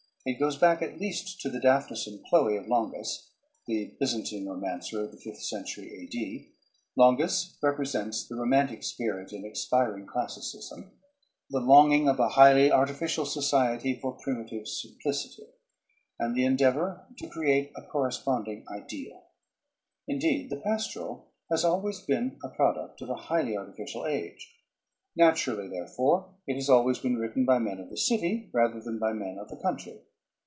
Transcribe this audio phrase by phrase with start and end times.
[0.23, 3.31] It goes back at least to the "Daphnis and Chloe" of Longus,
[3.65, 6.53] the Byzantine romancer of the fifth century A.D.
[6.95, 10.91] Longus represents the romantic spirit in expiring classicism,
[11.49, 15.47] the longing of a highly artificial society for primitive simplicity,
[16.19, 19.23] and the endeavor to create a corresponding ideal.
[20.07, 24.53] Indeed the pastoral has always been a product of a highly artificial age.
[25.15, 29.13] Naturally, therefore, it has always been written by men of the city rather than by
[29.13, 30.03] men of the country.